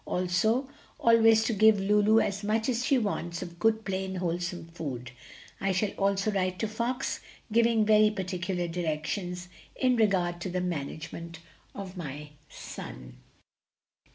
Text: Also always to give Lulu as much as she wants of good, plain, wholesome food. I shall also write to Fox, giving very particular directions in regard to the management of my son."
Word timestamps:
Also 0.07 0.67
always 0.99 1.43
to 1.43 1.53
give 1.53 1.79
Lulu 1.79 2.19
as 2.21 2.43
much 2.43 2.67
as 2.69 2.83
she 2.87 2.97
wants 2.97 3.43
of 3.43 3.59
good, 3.59 3.85
plain, 3.85 4.15
wholesome 4.15 4.65
food. 4.69 5.11
I 5.59 5.71
shall 5.73 5.91
also 5.91 6.31
write 6.31 6.57
to 6.57 6.67
Fox, 6.67 7.19
giving 7.51 7.85
very 7.85 8.09
particular 8.09 8.67
directions 8.67 9.47
in 9.75 9.97
regard 9.97 10.41
to 10.41 10.49
the 10.49 10.59
management 10.59 11.37
of 11.75 11.97
my 11.97 12.31
son." 12.49 13.17